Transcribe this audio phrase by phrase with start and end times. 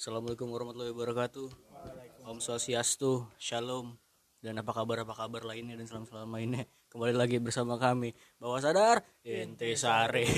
[0.00, 1.52] Assalamualaikum warahmatullahi wabarakatuh.
[2.24, 4.00] Om Swastiastu, Shalom,
[4.40, 6.64] dan apa kabar apa kabar lainnya dan salam salam lainnya.
[6.88, 8.16] Kembali lagi bersama kami.
[8.40, 10.24] Bawa sadar, ente sare.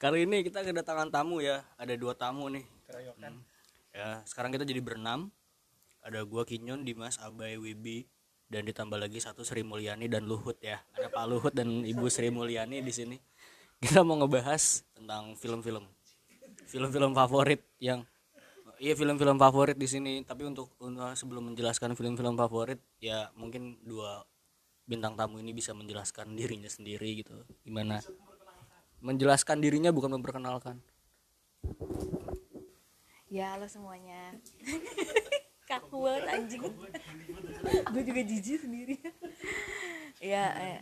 [0.00, 1.60] Kali ini kita kedatangan tamu ya.
[1.76, 2.64] Ada dua tamu nih.
[2.88, 3.44] Hmm.
[3.92, 5.28] Ya, sekarang kita jadi berenam.
[6.00, 8.08] Ada gua Kinyon, Dimas, Abai, Wibi,
[8.48, 10.80] dan ditambah lagi satu Sri Mulyani dan Luhut ya.
[10.96, 13.20] Ada Pak Luhut dan Ibu Sri Mulyani di sini.
[13.76, 15.99] Kita mau ngebahas tentang film-film
[16.70, 18.06] film-film favorit yang
[18.78, 20.22] iya film-film favorit di sini.
[20.22, 20.70] Tapi untuk,
[21.18, 24.22] sebelum menjelaskan film-film favorit ya mungkin dua
[24.86, 27.34] bintang tamu ini bisa menjelaskan dirinya sendiri gitu.
[27.66, 27.98] Gimana?
[29.02, 30.78] Menjelaskan dirinya bukan memperkenalkan.
[33.30, 34.38] Ya halo semuanya.
[35.70, 36.66] Kaku banget anjing.
[37.94, 38.98] Gue juga jijik sendiri.
[40.18, 40.80] Ya eh,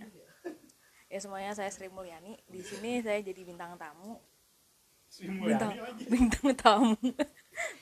[1.08, 2.36] Ya semuanya saya Sri Mulyani.
[2.48, 4.20] Di sini saya jadi bintang tamu
[5.16, 5.72] Bintang,
[6.12, 6.96] bintang tamu.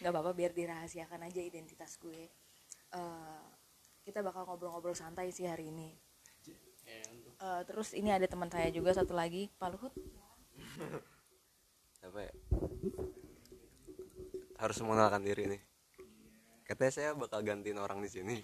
[0.01, 2.31] Gak apa-apa biar dirahasiakan aja identitas gue.
[2.95, 3.45] Eh,
[4.07, 5.91] Kita bakal ngobrol-ngobrol santai sih hari ini.
[7.43, 9.51] Eh, Terus ini ada teman saya juga satu lagi.
[9.59, 9.93] Pak Luhut?
[12.07, 12.33] Apa ya?
[14.63, 15.63] Harus mengenalkan diri nih.
[16.63, 18.43] Katanya saya bakal gantiin orang di sini.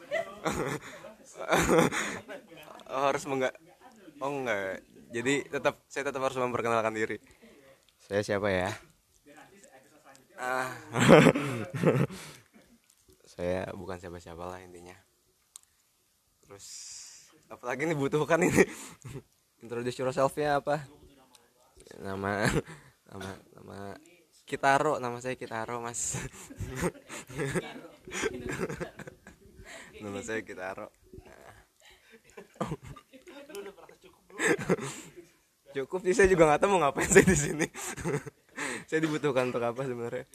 [2.91, 3.55] Oh, harus menggak
[4.23, 4.83] oh enggak.
[5.11, 7.19] Jadi tetap saya tetap harus memperkenalkan diri
[8.07, 8.71] saya siapa ya?
[10.43, 10.75] Ah.
[13.33, 14.93] Saya bukan siapa-siapa lah intinya.
[16.45, 16.67] Terus
[17.49, 18.69] apalagi nih butuhkan ini?
[19.65, 20.85] Introduce yourself nya apa?
[21.97, 22.45] Nama
[23.09, 23.97] nama nama
[24.45, 26.19] Kitaro nama saya Kitaro mas.
[30.03, 30.91] Nama saya Kitaro
[35.73, 37.67] cukup sih saya juga nggak tahu mau ngapain saya di sini.
[38.89, 40.29] Saya dibutuhkan untuk apa sebenarnya.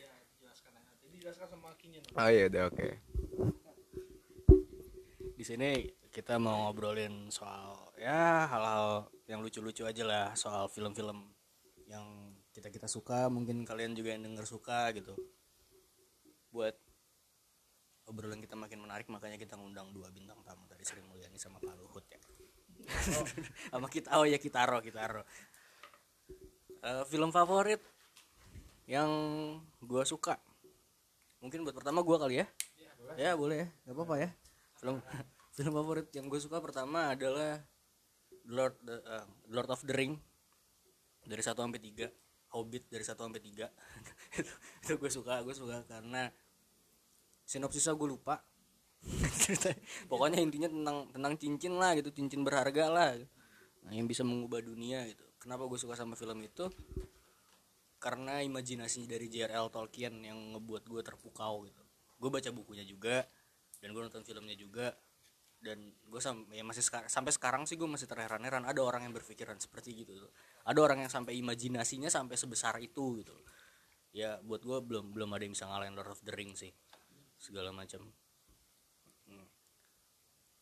[2.17, 2.87] Oh iya udah oke.
[5.37, 11.29] Di sini kita mau ngobrolin soal ya hal-hal yang lucu-lucu aja lah soal film-film
[11.85, 15.13] yang kita kita suka mungkin kalian juga yang denger suka gitu.
[16.49, 16.73] Buat
[18.09, 21.56] obrolan kita makin menarik makanya kita ngundang dua bintang tamu dari Sri Mulyani sama
[23.71, 25.23] sama kita oh ya Kitaro Kitaro.
[26.83, 27.81] Eh, film favorit
[28.87, 29.09] yang
[29.83, 30.39] gua suka.
[31.43, 32.47] Mungkin buat pertama gua kali ya?
[33.15, 33.63] Ya boleh.
[33.63, 33.67] ya.
[33.87, 34.29] Nggak apa-apa ya.
[34.77, 34.97] Film
[35.57, 37.63] film favorit yang gue suka pertama adalah
[38.45, 40.19] Lord the, eh, Lord of the Ring.
[41.27, 42.07] Dari 1 sampai 3
[42.55, 43.67] Hobbit dari 1 sampai 3
[44.39, 44.53] itu,
[44.87, 46.31] itu gue suka gue suka karena
[47.43, 48.39] sinopsisnya gue lupa
[50.11, 53.11] Pokoknya intinya tentang tentang cincin lah gitu cincin berharga lah.
[53.87, 55.23] Nah, yang bisa mengubah dunia gitu.
[55.39, 56.67] Kenapa gue suka sama film itu?
[57.97, 59.71] Karena imajinasi dari J.R.R.
[59.71, 61.81] Tolkien yang ngebuat gue terpukau gitu.
[62.19, 63.23] Gue baca bukunya juga
[63.79, 64.91] dan gue nonton filmnya juga
[65.57, 68.67] dan gue sam ya masih sekar- sampai sekarang sih gue masih terheran-heran.
[68.67, 70.31] Ada orang yang berpikiran seperti gitu tuh.
[70.67, 73.33] ada orang yang sampai imajinasinya sampai sebesar itu gitu.
[74.11, 76.75] Ya buat gue belum belum ada yang bisa ngalahin Lord of the Ring sih.
[77.39, 78.11] Segala macam.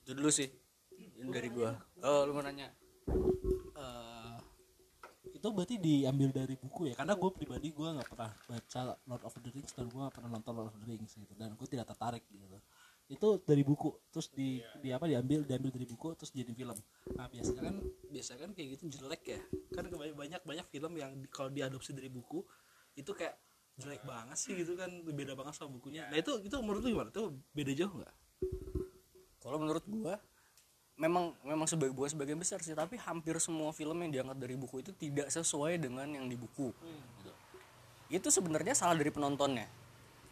[0.06, 0.46] Itu dulu sih
[1.18, 1.72] ini dari gue
[2.06, 2.70] oh lu mau nanya?
[3.76, 4.38] Eh,
[5.34, 6.96] itu berarti diambil dari buku ya?
[6.96, 8.80] Karena gue pribadi gue nggak pernah baca
[9.10, 11.34] Lord of the Rings dan gue nggak pernah nonton Lord of the Rings gitu.
[11.34, 12.46] Dan gue tidak tertarik gitu.
[13.10, 16.78] Itu dari buku terus di, di apa diambil diambil dari buku terus jadi film.
[17.18, 17.76] Nah biasanya kan
[18.10, 19.42] biasanya kan kayak gitu jelek ya.
[19.74, 22.46] Kan banyak banyak film yang di- kalau diadopsi dari buku
[22.94, 23.38] itu kayak
[23.82, 24.90] jelek banget sih gitu kan.
[25.02, 26.06] Beda banget sama bukunya.
[26.10, 27.10] Nah itu itu menurut lu gimana?
[27.10, 28.25] Itu beda jauh nggak
[29.46, 30.18] kalau menurut gua
[30.98, 34.82] memang memang sebagai bukan sebagian besar sih tapi hampir semua film yang diangkat dari buku
[34.82, 37.32] itu tidak sesuai dengan yang di buku gitu.
[38.10, 39.70] itu sebenarnya salah dari penontonnya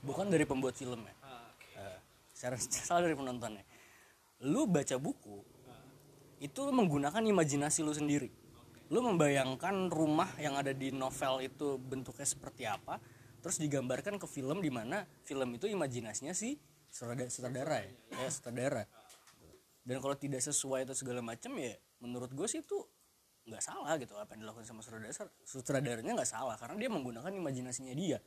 [0.03, 1.15] bukan dari pembuat filmnya.
[1.79, 1.97] Eh,
[2.35, 3.63] secara salah dari penontonnya.
[4.43, 5.39] Lu baca buku
[6.43, 8.27] itu lu menggunakan imajinasi lu sendiri.
[8.91, 12.99] Lu membayangkan rumah yang ada di novel itu bentuknya seperti apa
[13.43, 16.55] terus digambarkan ke film di mana film itu imajinasinya si
[16.87, 18.83] sutradara, sutradara ya, ya sutradara
[19.83, 22.79] dan kalau tidak sesuai atau segala macam ya menurut gue sih itu
[23.43, 25.11] nggak salah gitu apa yang dilakukan sama sutradara
[25.43, 28.19] sutradaranya nggak salah karena dia menggunakan imajinasinya dia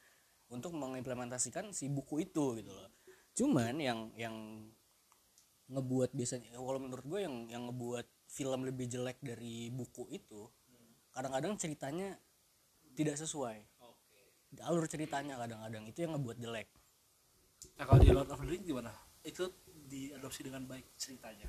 [0.53, 2.91] untuk mengimplementasikan si buku itu gitu loh.
[3.35, 4.35] Cuman yang yang
[5.67, 10.47] ngebuat biasanya kalau menurut gue yang yang ngebuat film lebih jelek dari buku itu
[11.11, 12.15] kadang-kadang ceritanya
[12.95, 13.59] tidak sesuai.
[14.63, 16.69] Alur ceritanya kadang-kadang itu yang ngebuat jelek.
[17.77, 18.95] Nah kalau di Lord of the Rings gimana
[19.27, 21.47] itu diadopsi dengan baik ceritanya.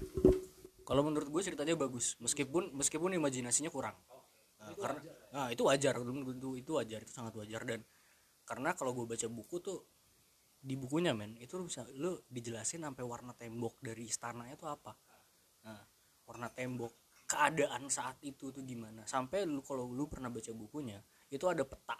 [0.81, 3.95] Kalau menurut gue ceritanya bagus meskipun meskipun imajinasinya kurang.
[4.57, 6.01] Nah, karena nah itu wajar.
[6.01, 7.61] Itu itu wajar itu sangat wajar.
[7.63, 7.85] Dan
[8.47, 9.79] karena kalau gue baca buku tuh
[10.57, 14.97] di bukunya men itu lu bisa lu dijelasin sampai warna tembok dari istananya tuh apa.
[15.69, 15.81] Nah,
[16.25, 19.05] warna tembok keadaan saat itu tuh gimana.
[19.05, 20.97] Sampai lu kalau lu pernah baca bukunya
[21.29, 21.99] itu ada peta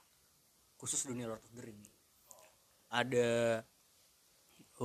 [0.78, 1.82] khusus dunia Lord of the Ring
[2.88, 3.60] ada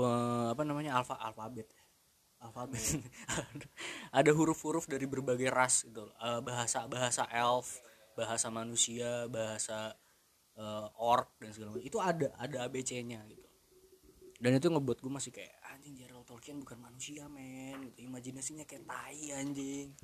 [0.00, 1.82] eh, apa namanya alfa alfabet ya.
[2.42, 2.80] alfabet.
[4.18, 7.78] Ada huruf-huruf dari berbagai ras gitu Eh, bahasa bahasa elf
[8.12, 9.96] bahasa manusia bahasa
[10.56, 11.84] eh, orc dan segala macam.
[11.84, 13.46] Itu ada ada ABC-nya gitu.
[14.42, 17.86] Dan itu ngebuat gue masih kayak anjing Gerald Tolkien bukan manusia men.
[17.88, 18.10] Gitu.
[18.10, 19.94] Imajinasinya kayak tai anjing.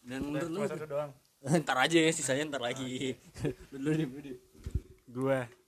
[0.00, 1.12] Dan menurut lu doang.
[1.64, 3.16] ntar aja ya sisanya ntar lagi.
[3.72, 5.59] Dulu nih dulu nih.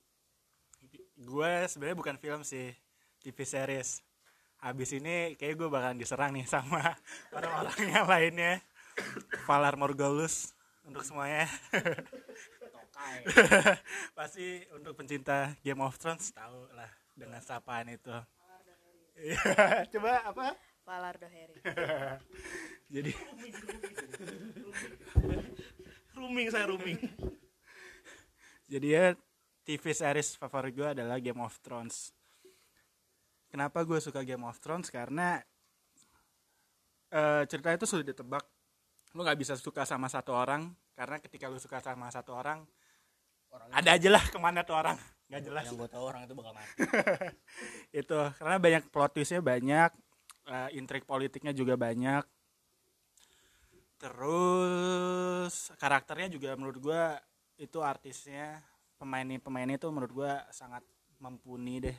[1.22, 2.74] Gua sebenarnya bukan film sih,
[3.22, 4.02] TV series.
[4.62, 6.94] Habis ini kayak gue bakalan diserang nih sama
[7.34, 8.52] orang-orang yang lainnya.
[9.46, 10.54] Valar Morgulus
[10.86, 11.50] untuk semuanya.
[14.18, 18.14] Pasti untuk pencinta Game of Thrones tahu lah dengan sapaan itu.
[19.96, 20.46] Coba apa?
[20.82, 21.62] Valar Doheri
[22.90, 23.12] Jadi
[26.18, 26.98] rooming saya rooming.
[28.70, 29.14] Jadi ya
[29.62, 32.10] TV series favorit gue adalah Game of Thrones.
[33.46, 34.90] Kenapa gue suka Game of Thrones?
[34.90, 35.38] Karena
[37.12, 38.42] eh cerita itu sulit ditebak.
[39.14, 42.64] Lu nggak bisa suka sama satu orang karena ketika lu suka sama satu orang,
[43.72, 44.96] ada aja lah ke mana tuh orang
[45.28, 46.76] nggak jelas yang gue tahu orang itu bakal mati
[48.04, 49.90] itu karena banyak plot twistnya banyak
[50.48, 52.24] eh, intrik politiknya juga banyak
[53.96, 57.16] terus karakternya juga menurut gua
[57.54, 58.60] itu artisnya
[59.02, 60.86] pemain pemain itu menurut gua sangat
[61.18, 61.98] mumpuni deh.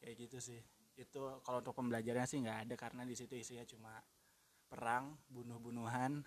[0.00, 0.64] Kayak gitu sih.
[0.96, 3.92] Itu kalau untuk pembelajarannya sih nggak ada karena di situ isinya cuma
[4.72, 6.24] perang bunuh-bunuhan.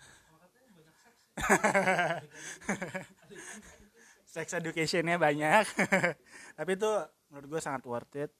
[4.32, 5.66] Sex educationnya banyak.
[6.58, 6.90] Tapi itu
[7.34, 8.30] menurut gue sangat worth it.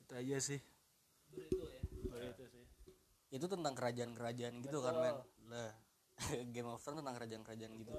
[0.00, 0.60] Itu aja sih.
[1.36, 2.64] Itu sih
[3.28, 5.16] itu tentang kerajaan-kerajaan gitu kan men.
[5.52, 5.72] Lah
[6.54, 7.92] Game of Thrones tentang kerajaan-kerajaan gitu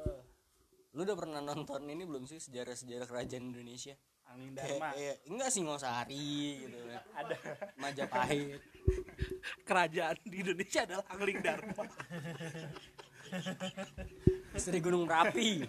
[0.97, 3.93] lu udah pernah nonton ini belum sih sejarah-sejarah kerajaan Indonesia?
[4.29, 4.89] Kayak Dharma.
[4.93, 6.77] kayak enggak Singosari gitu.
[7.17, 7.35] Ada.
[7.81, 8.61] Majapahit.
[9.69, 11.73] Kerajaan di Indonesia adalah Angling Dharma.
[14.53, 15.65] Misteri Gunung Merapi.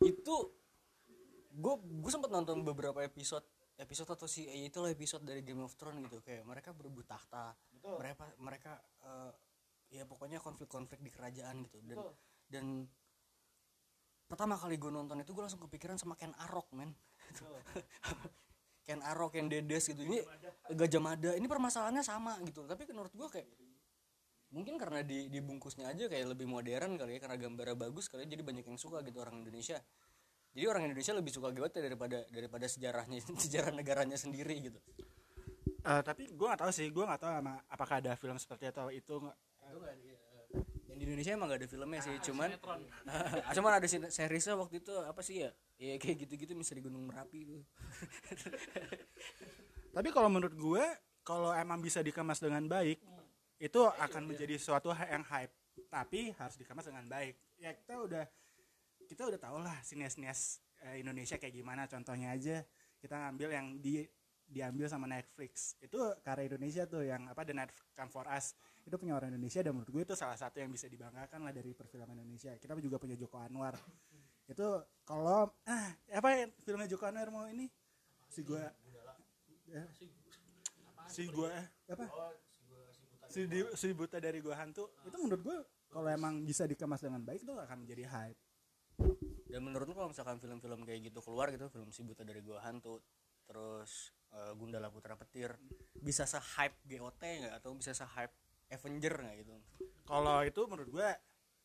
[0.00, 0.36] Itu
[1.52, 3.44] gue gue sempat nonton beberapa episode
[3.76, 6.24] episode atau sih ya itulah episode dari Game of Thrones gitu.
[6.24, 7.52] Kayak mereka berebut tahta.
[7.84, 9.32] Mereka mereka eh,
[10.00, 11.76] ya pokoknya konflik-konflik di kerajaan gitu.
[11.84, 12.00] Dan
[12.52, 12.84] dan
[14.28, 16.92] pertama kali gue nonton itu gue langsung kepikiran sama Ken Arok men.
[18.86, 20.04] Ken Arok Ken Dedes gitu.
[20.04, 20.20] Ini
[20.76, 21.32] Gajah Mada.
[21.32, 22.68] Ini permasalahannya sama gitu.
[22.68, 23.48] Tapi menurut gue kayak
[24.52, 28.36] mungkin karena di dibungkusnya aja kayak lebih modern kali ya karena gambarnya bagus kali ya,
[28.36, 29.80] jadi banyak yang suka gitu orang Indonesia.
[30.52, 34.80] Jadi orang Indonesia lebih suka GOT daripada daripada sejarahnya sejarah negaranya sendiri gitu.
[35.82, 36.86] Eh, tapi gue nggak tahu sih.
[36.92, 39.14] Gue nggak tahu ama- apakah ada film seperti itu atau itu
[40.92, 42.48] yang di Indonesia emang gak ada filmnya sih cuman
[43.56, 45.50] cuman ada seriesnya waktu itu apa sih ya?
[45.80, 47.58] Ya kayak gitu-gitu misteri Gunung Merapi itu
[49.96, 50.84] tapi kalau menurut gue
[51.22, 53.00] kalau emang bisa dikemas dengan baik
[53.62, 55.54] itu akan menjadi suatu yang hype.
[55.86, 57.38] Tapi harus dikemas dengan baik.
[57.62, 58.24] Ya kita udah
[59.06, 61.86] kita udah tau lah sinias-sinias eh, Indonesia kayak gimana.
[61.86, 62.66] Contohnya aja
[62.98, 64.02] kita ngambil yang di
[64.50, 65.78] diambil sama Netflix.
[65.78, 69.62] Itu karya Indonesia tuh yang apa The Night Come For Us itu punya orang Indonesia
[69.62, 72.54] dan menurut gue itu salah satu yang bisa dibanggakan lah dari perfilman Indonesia.
[72.58, 73.78] Kita juga punya Joko Anwar.
[74.50, 77.70] Itu kalau ah apa ya filmnya Joko Anwar mau ini?
[78.26, 78.62] Si gue
[79.70, 79.84] ya,
[81.06, 81.52] si gue
[81.88, 82.06] apa?
[83.32, 84.92] Si, di, si buta dari gua hantu.
[85.08, 85.58] Itu menurut gue
[85.88, 88.40] kalau emang bisa dikemas dengan baik itu akan menjadi hype.
[89.48, 92.60] Dan menurut lu kalau misalkan film-film kayak gitu keluar gitu film si buta dari gua
[92.60, 93.00] hantu
[93.48, 95.56] terus eh, Gundala Putra Petir
[95.96, 97.54] bisa se hype GOT nggak?
[97.56, 98.36] Atau bisa se hype
[98.72, 99.54] Avenger nggak gitu?
[100.08, 101.10] Kalau itu menurut gue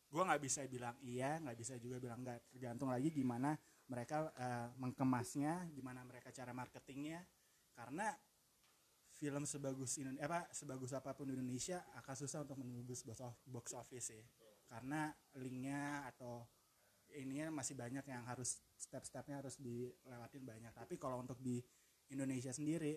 [0.08, 3.52] gue nggak bisa bilang iya nggak bisa juga bilang enggak tergantung lagi gimana
[3.88, 7.24] mereka eh, mengkemasnya gimana mereka cara marketingnya.
[7.72, 8.12] Karena
[9.18, 13.66] film sebagus ini apa sebagus apa pun Indonesia akan susah untuk menembus box of- box
[13.74, 14.24] office sih.
[14.68, 15.08] Karena
[15.40, 16.44] linknya atau
[17.16, 20.72] ininya masih banyak yang harus step-stepnya harus dilewatin banyak.
[20.76, 21.58] Tapi kalau untuk di
[22.12, 22.96] Indonesia sendiri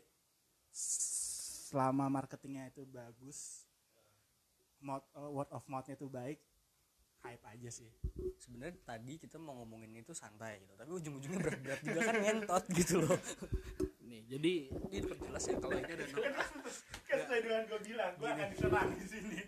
[0.71, 3.70] selama marketingnya itu bagus
[4.81, 6.41] mouth, uh, word of mouthnya itu baik
[7.21, 7.89] hype aja sih.
[8.41, 12.95] Sebenarnya tadi kita mau ngomongin itu santai gitu tapi ujung-ujungnya berat-berat juga kan ngentot gitu
[13.05, 13.17] loh.
[14.01, 16.47] Nih jadi ini perjelas ya kalau ini ada kan
[17.21, 19.39] sesuai dengan gue bilang gue akan diserang di sini.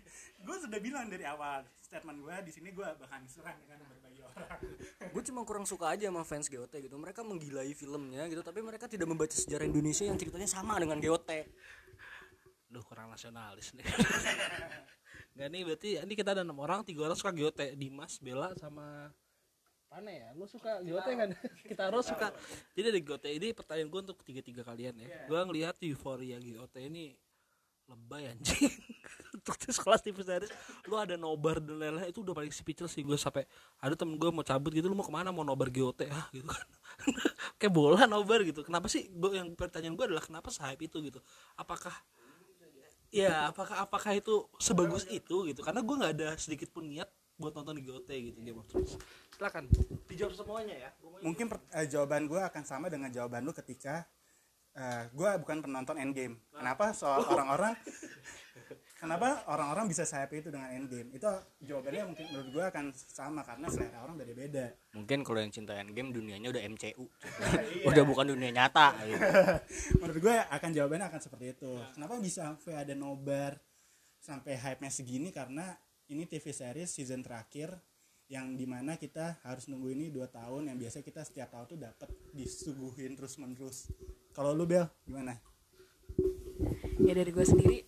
[0.44, 4.58] Gue sudah bilang dari awal statement gue di sini gue bakal diserang dengan berbagai orang.
[5.10, 6.94] Gue cuma kurang suka aja sama fans GOT gitu.
[6.94, 11.30] Mereka menggilai filmnya gitu tapi mereka tidak membaca sejarah Indonesia yang ceritanya sama dengan GOT
[12.74, 13.86] Duh kurang nasionalis nih
[15.34, 19.10] Gak nih berarti ini kita ada enam orang Tiga orang suka GOT Dimas, Bella sama
[19.90, 20.28] Pane ya?
[20.34, 21.30] Lu suka GOT kan?
[21.70, 22.30] kita harus suka.
[22.74, 25.06] Jadi dari GOT ini pertanyaan gue untuk tiga-tiga kalian ya.
[25.30, 27.14] Gue ngelihat euforia GOT ini
[27.84, 28.72] Lebay anjing.
[29.36, 30.48] Untuk di sekolah TV series
[30.88, 33.44] Lu ada nobar dan lain-lain Itu udah paling speechless sih gue sampai
[33.76, 35.28] Ada temen gue mau cabut gitu Lu mau ke mana?
[35.36, 36.64] Mau nobar GOT ah gitu kan.
[37.60, 38.64] Kayak bola nobar gitu.
[38.64, 40.96] Kenapa sih gua, Yang pertanyaan gue adalah Kenapa hype itu?
[41.04, 41.20] gitu.
[41.60, 41.92] Apakah
[43.14, 45.60] ya apakah apakah itu sebagus itu gitu?
[45.62, 47.06] Karena gue nggak ada sedikit pun niat
[47.38, 48.98] buat nonton di GOT gitu Game of Thrones.
[49.34, 49.70] Silakan
[50.10, 50.90] dijawab semuanya ya.
[51.22, 54.06] Mungkin per- eh, jawaban gue akan sama dengan jawaban lu ketika
[55.14, 56.34] gue bukan penonton endgame.
[56.50, 56.90] Kenapa?
[56.90, 57.78] Soal orang-orang
[59.04, 61.12] kenapa orang-orang bisa sayap itu dengan endgame?
[61.12, 61.28] Itu
[61.60, 66.14] jawabannya mungkin menurut gue akan sama karena selera orang beda-beda mungkin kalau yang cinta Endgame
[66.14, 67.04] dunianya udah MCU
[67.90, 69.26] udah bukan dunia nyata gitu.
[70.00, 71.72] menurut gue akan jawabannya akan seperti itu.
[71.92, 73.58] Kenapa bisa sampai ada nobar
[74.22, 75.34] sampai hype nya segini?
[75.34, 75.74] Karena
[76.08, 77.74] ini TV series season terakhir
[78.30, 81.78] yang di mana kita harus nunggu ini dua tahun yang biasa kita setiap tahun tuh
[81.82, 83.92] dapat disuguhin terus menerus
[84.32, 85.36] kalau lu Bel gimana?
[87.02, 87.82] Ya dari gue sendiri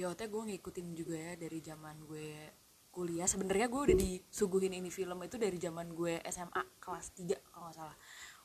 [0.00, 2.48] eh GOT gue ngikutin juga ya dari zaman gue
[2.88, 3.28] kuliah.
[3.28, 7.76] Sebenarnya gue udah disuguhin ini film itu dari zaman gue SMA kelas 3 kalau nggak
[7.76, 7.96] salah.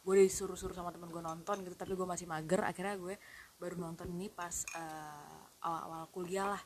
[0.04, 2.60] Gue disuruh-suruh sama temen gue nonton gitu tapi gue masih mager.
[2.62, 3.16] Akhirnya gue
[3.56, 6.62] baru nonton ini pas eh, awal-awal kuliah lah.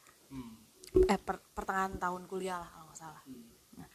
[1.05, 3.21] Eh per- pertengahan tahun kuliah lah kalau nggak salah.
[3.77, 3.87] Nah,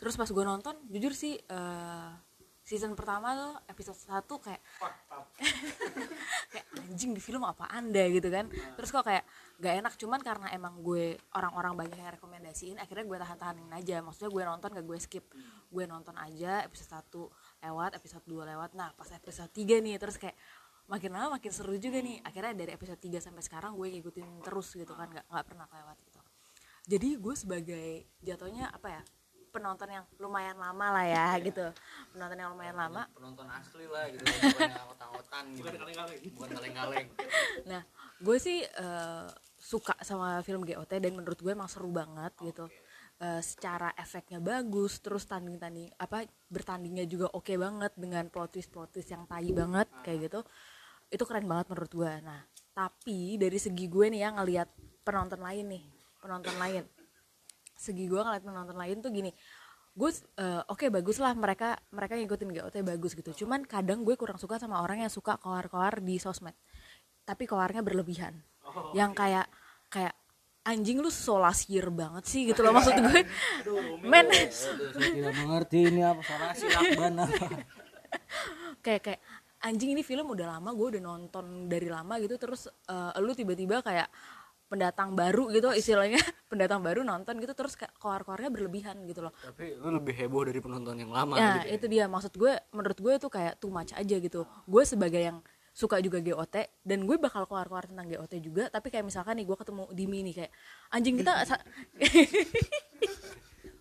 [0.00, 2.10] terus pas gue nonton jujur sih eh,
[2.68, 4.60] season pertama tuh episode 1 kayak
[6.52, 8.44] kayak anjing di film apa anda gitu kan.
[8.76, 9.24] Terus kok kayak
[9.56, 14.04] gak enak cuman karena emang gue orang-orang banyak yang rekomendasiin akhirnya gue tahan-tahanin aja.
[14.04, 15.24] Maksudnya gue nonton gak gue skip.
[15.72, 18.70] Gue nonton aja episode 1 lewat episode 2 lewat.
[18.76, 20.36] Nah pas episode 3 nih terus kayak
[20.92, 22.20] makin lama makin seru juga nih.
[22.20, 25.96] Akhirnya dari episode 3 sampai sekarang gue ngikutin terus gitu kan gak, nggak pernah lewat
[26.04, 26.20] gitu.
[26.84, 27.88] Jadi gue sebagai
[28.20, 29.02] jatuhnya apa ya
[29.48, 31.66] penonton yang lumayan lama lah ya gitu.
[32.14, 33.02] Penonton yang lumayan lama.
[33.16, 34.24] penonton asli lah gitu.
[34.24, 35.66] Bukan yang otak-otak gitu.
[36.36, 37.08] Bukan kaleng-kaleng.
[37.66, 37.82] Nah,
[38.20, 39.26] gue sih eh,
[39.58, 42.70] suka sama film GOT dan menurut gue emang seru banget gitu.
[43.18, 48.94] Eh, secara efeknya bagus, terus tanding-tanding apa bertandingnya juga oke banget dengan plot twist plot
[48.94, 50.40] twist yang tai banget kayak gitu.
[51.10, 52.12] Itu keren banget menurut gue.
[52.22, 54.70] Nah, tapi dari segi gue nih ya ngelihat
[55.02, 55.84] penonton lain nih,
[56.22, 56.86] penonton lain.
[57.78, 59.30] Segi gue ngeliat penonton lain tuh gini,
[59.94, 60.10] gue
[60.42, 63.46] eh, oke bagus lah mereka mereka ngikutin GOT bagus gitu.
[63.46, 66.58] Cuman kadang gue kurang suka sama orang yang suka koar-koar di sosmed
[67.28, 68.32] tapi koarnya berlebihan.
[68.96, 69.46] Yang kayak
[69.92, 70.14] kayak
[70.64, 73.20] anjing lu solasir banget sih gitu loh maksud gue.
[74.10, 74.32] Men.
[74.48, 77.46] saya tidak mengerti ini apa salah sih lakban apa.
[78.80, 79.20] Kayak kayak
[79.68, 82.40] anjing ini film udah lama gue udah nonton dari lama gitu.
[82.40, 84.08] Terus eh, lu tiba-tiba kayak
[84.68, 86.20] pendatang baru gitu istilahnya.
[86.52, 89.32] Pendatang baru nonton gitu terus kayak koar-koarnya berlebihan gitu loh.
[89.34, 92.04] Tapi lu lebih heboh dari penonton yang lama ya gitu itu dia.
[92.06, 94.44] Maksud gue menurut gue itu kayak too much aja gitu.
[94.64, 95.40] Gue sebagai yang
[95.72, 99.54] suka juga GOT dan gue bakal keluar-keluar tentang GOT juga tapi kayak misalkan nih gue
[99.54, 100.52] ketemu Dimi nih kayak
[100.90, 101.32] anjing kita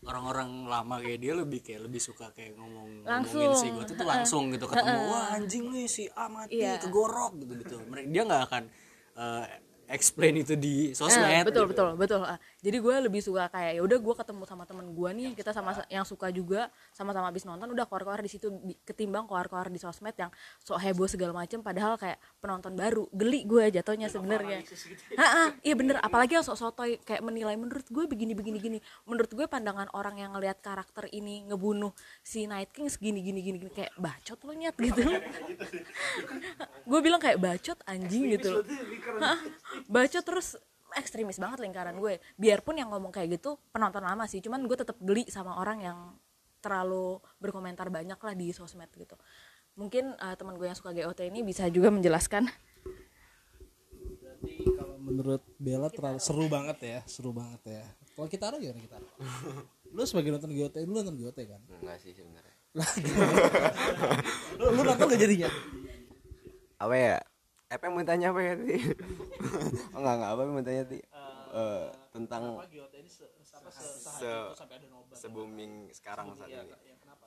[0.07, 3.43] orang-orang lama kayak dia lebih kayak lebih suka kayak ngomong Langsung.
[3.43, 4.65] ngomongin si gue tuh langsung gitu.
[4.69, 6.79] Ketemu wah anjing nih si A mati Iya.
[6.79, 8.63] kegorok gitu gitu mereka dia nggak akan
[9.17, 9.45] eh,
[9.87, 11.71] explain itu di sosmed betul gitu.
[11.71, 15.09] betul betul Ah, jadi gue lebih suka kayak ya udah gue ketemu sama temen gue
[15.15, 18.51] nih kita sama yang suka juga sama-sama habis nonton udah keluar-keluar di situ
[18.83, 20.27] ketimbang keluar-keluar di sosmed yang
[20.59, 24.59] sok heboh segala macem padahal kayak penonton baru geli gue jatuhnya sebenarnya.
[25.15, 28.77] Ah, ah, iya bener apalagi yang sok sotoy kayak menilai menurut gue begini begini gini
[29.07, 33.57] menurut gue pandangan orang yang ngelihat karakter ini ngebunuh si Night King segini gini gini
[33.63, 34.99] gini kayak bacot lo nyet gitu.
[36.83, 38.63] Gue bilang kayak bacot anjing gitu loh
[39.85, 40.57] Bacot terus
[40.97, 42.17] ekstremis banget lingkaran gue.
[42.39, 44.41] Biarpun yang ngomong kayak gitu penonton lama sih.
[44.41, 45.99] Cuman gue tetap geli sama orang yang
[46.63, 49.13] terlalu berkomentar banyak lah di sosmed gitu.
[49.77, 52.49] Mungkin eh, teman gue yang suka GOT ini bisa juga menjelaskan.
[54.17, 57.85] Berarti kalau menurut Bella terlalu seru banget ya seru banget ya.
[58.17, 58.97] Kalau kita ada gimana kita?
[59.93, 61.61] Lu sebagai nonton GOT lu nonton GOT kan?
[61.77, 62.55] Enggak sih sebenarnya.
[64.57, 65.49] Lu, lu nonton gak jadinya?
[66.77, 67.17] Apa ya
[67.67, 68.79] apa yang mau tanya apa ya tadi
[69.95, 71.01] oh, enggak enggak apa yang mau tanya tadi
[71.57, 72.59] Eh, tentang
[72.91, 73.23] ini se,
[73.55, 75.15] apa, se, se, sampai ada nobar?
[75.15, 76.75] se booming sekarang saat ini.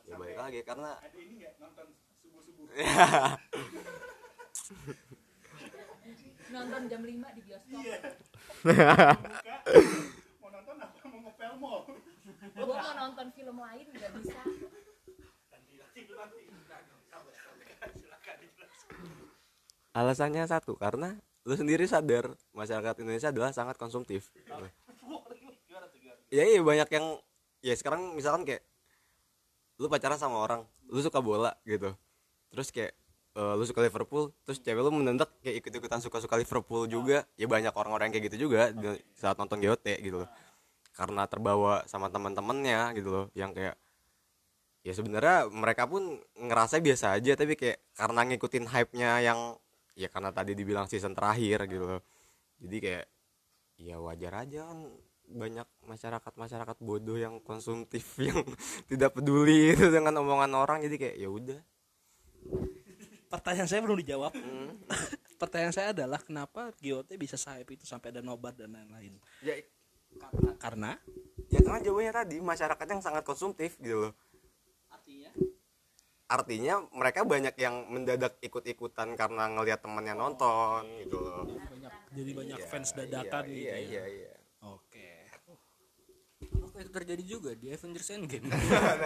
[0.06, 0.92] ya balik lagi karena
[6.50, 7.80] nonton jam 5 di bioskop.
[10.42, 10.76] Mau nonton
[12.60, 14.40] gue mau nonton film lain nggak bisa
[19.90, 21.18] alasannya satu karena
[21.48, 24.30] lu sendiri sadar masyarakat Indonesia adalah sangat konsumtif.
[26.30, 27.18] Ya iya banyak yang
[27.64, 28.62] ya sekarang misalkan kayak
[29.80, 31.96] lu pacaran sama orang lu suka bola gitu.
[32.54, 32.92] Terus kayak
[33.34, 37.26] eh, lu suka Liverpool terus cewek lu mendadak kayak ikut-ikutan suka-suka Liverpool juga.
[37.34, 38.70] Ya banyak orang-orang yang kayak gitu juga
[39.18, 40.30] saat nonton GOT gitu loh.
[40.94, 43.74] Karena terbawa sama teman-temannya gitu loh yang kayak
[44.80, 49.60] ya sebenarnya mereka pun ngerasa biasa aja tapi kayak karena ngikutin hype-nya yang
[49.96, 51.84] ya karena tadi dibilang season terakhir gitu.
[51.86, 52.02] Loh
[52.60, 53.06] jadi kayak
[53.80, 54.78] ya wajar aja kan
[55.30, 58.44] banyak masyarakat masyarakat bodoh yang konsumtif yang
[58.90, 60.78] tidak peduli itu dengan omongan orang.
[60.84, 61.60] Jadi kayak ya udah.
[63.30, 64.32] Pertanyaan saya belum dijawab.
[65.40, 69.16] Pertanyaan saya adalah kenapa GOT bisa hype itu sampai ada nobar dan lain-lain?
[69.40, 69.56] Ya
[70.18, 70.92] karena karena?
[71.50, 74.12] ya karena jawabannya tadi masyarakat yang sangat konsumtif gitu loh
[76.30, 81.42] artinya mereka banyak yang mendadak ikut-ikutan karena ngelihat temannya nonton gitu loh.
[81.66, 83.82] Banyak jadi banyak Iya, fans dadakan iya, gitu iya, ya.
[83.82, 84.34] iya, iya.
[84.62, 85.08] oke.
[86.40, 88.46] Apakah itu terjadi juga di Avengers Endgame.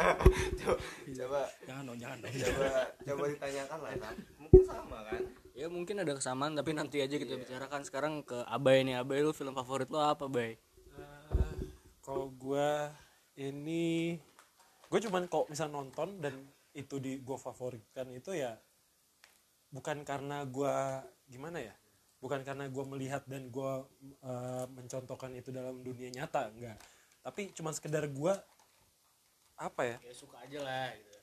[0.61, 0.77] Coba
[1.09, 1.41] coba.
[1.65, 2.33] Jangan dong jangan dong.
[2.37, 2.69] Coba
[3.09, 5.23] coba ditanyakan lah ya mungkin sama kan?
[5.55, 9.01] Ya mungkin ada kesamaan tapi nanti aja kita bicarakan sekarang ke Abai nih.
[9.01, 10.61] Abai lu film favorit lo apa Bay
[10.95, 11.57] Eh,
[12.05, 12.69] kalau gue
[13.41, 14.21] ini
[14.87, 18.59] gue cuman kok misal nonton dan itu di gue favoritkan itu ya
[19.71, 20.75] bukan karena gue
[21.31, 21.75] gimana ya
[22.25, 23.73] bukan karena gue melihat dan gue
[24.73, 26.81] mencontohkan itu dalam dunia nyata enggak.
[27.21, 28.33] Tapi cuman sekedar gue
[29.55, 31.19] apa ya ya suka aja lah gitu.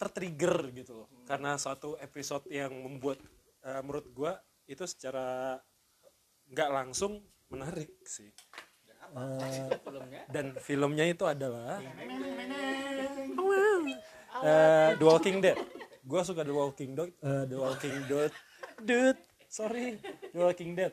[0.00, 1.08] tertrigger gitu loh.
[1.28, 3.20] Karena suatu episode yang membuat
[3.68, 4.32] eh, menurut gue
[4.72, 5.60] itu secara
[6.48, 7.20] nggak langsung
[7.52, 8.32] menarik sih.
[9.86, 10.26] Filmnya?
[10.26, 11.78] dan filmnya itu adalah
[14.42, 15.58] eh, The Walking Dead.
[16.04, 17.10] Gue suka The Walking Dead.
[17.22, 18.32] eh, The Walking Dead.
[18.82, 19.96] Dude, sorry,
[20.32, 20.92] The Walking Dead.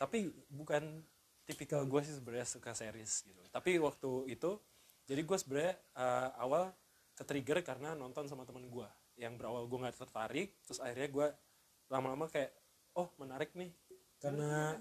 [0.00, 1.04] Tapi bukan
[1.46, 3.42] tipikal gue sih sebenarnya suka series gitu.
[3.50, 4.58] Tapi waktu itu,
[5.06, 6.74] jadi gue sebenarnya eh, awal
[7.14, 8.88] ke trigger karena nonton sama teman gue
[9.20, 11.26] yang berawal gue nggak tertarik, terus akhirnya gue
[11.92, 12.56] lama-lama kayak,
[12.96, 13.68] oh menarik nih,
[14.16, 14.72] karena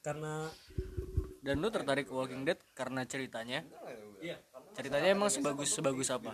[0.00, 0.46] karena
[1.42, 3.66] dan lu tertarik ke Walking Dead karena ceritanya
[4.80, 6.32] ceritanya emang sebagus sebagus apa?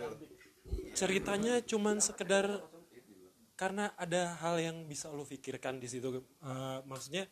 [0.95, 2.63] Ceritanya cuman sekedar
[3.59, 6.23] karena ada hal yang bisa lu pikirkan di situ.
[6.23, 7.27] Eh, maksudnya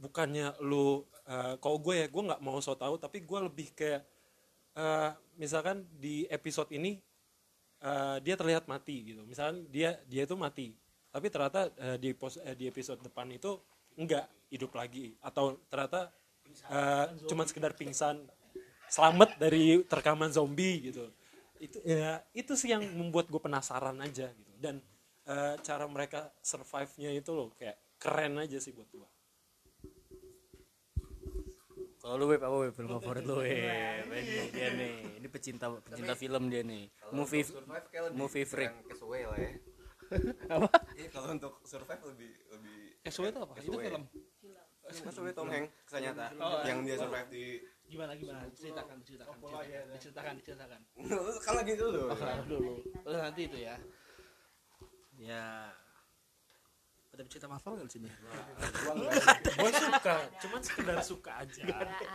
[0.00, 4.08] bukannya lu eh, kalau gue ya gue nggak mau so tahu tapi gue lebih kayak
[4.72, 6.96] eh, misalkan di episode ini
[7.84, 9.28] eh, dia terlihat mati gitu.
[9.28, 10.72] Misalkan dia dia itu mati
[11.12, 13.60] tapi ternyata eh, di pos, eh, di episode depan itu
[14.00, 15.12] enggak hidup lagi.
[15.20, 16.08] Atau ternyata
[16.72, 18.24] eh, cuman sekedar pingsan
[18.88, 21.08] selamat dari terkaman zombie gitu.
[21.60, 24.52] Itu ya itu sih yang membuat gue penasaran aja gitu.
[24.58, 24.80] Dan
[25.28, 29.08] eh, cara mereka survive-nya itu loh kayak keren aja sih buat gue
[32.08, 32.72] kalau lu web apa web?
[32.72, 33.52] Film favorit lu web?
[33.52, 36.88] Ini dia nih ini pecinta pecinta film dia nih.
[37.12, 37.44] movie
[38.16, 38.72] movie freak.
[38.88, 39.50] Castaway lah ya.
[40.56, 40.72] Apa?
[40.96, 43.54] Iya kalau untuk survive lebih lebih Castaway itu apa?
[43.60, 44.02] itu film?
[44.88, 47.44] Castaway Tom Hanks kisah nyata Oh, yang dia survive di
[47.88, 48.44] gimana gimana?
[48.52, 49.84] Ceritakan ceritakan ceritakan.
[49.96, 50.80] diceritakan diceritakan
[51.44, 52.02] kan lagi dulu.
[52.12, 52.72] Taruh dulu.
[52.84, 53.76] Terus nanti itu ya.
[55.18, 55.72] Ya.
[57.18, 58.08] Ada cerita Marvel nggak di sini?
[59.58, 61.62] Gue suka cuman sekedar suka aja.
[61.66, 62.06] Ada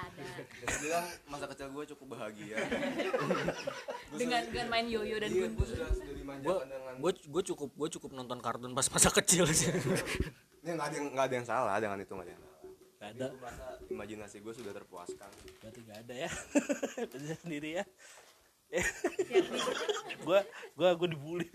[0.63, 2.55] Dia bilang masa kecil gue cukup bahagia.
[4.15, 5.89] Dengan dengan main yoyo dan gun gue sudah
[7.03, 9.75] gue gue cukup gue cukup nonton kartun pas masa kecil sih.
[10.63, 12.52] Ya nggak ada yang nggak ada yang salah dengan itu nggak ada yang salah.
[13.03, 13.27] Nggak ada.
[13.27, 15.31] Gue merasa imajinasi gue sudah terpuaskan.
[15.59, 16.29] berarti nggak ada ya?
[17.11, 17.85] Berarti sendiri ya?
[20.25, 20.39] Gua
[20.73, 21.45] gua gua dibully.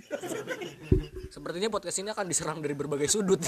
[1.35, 3.43] Sepertinya podcast ini akan diserang dari berbagai sudut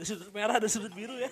[0.00, 1.28] dari sudut merah dan sudut biru ya